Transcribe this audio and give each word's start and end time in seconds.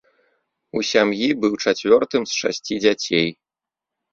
У 0.77 0.81
сям'і 0.91 1.27
быў 1.45 1.53
чацвёртым 1.65 2.21
з 2.33 2.41
шасці 2.41 2.75
дзяцей. 2.87 3.29